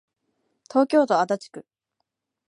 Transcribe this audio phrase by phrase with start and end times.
[0.67, 1.65] 東京都足立区